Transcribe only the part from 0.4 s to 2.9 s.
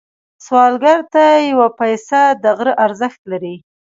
سوالګر ته یو پيسه د غره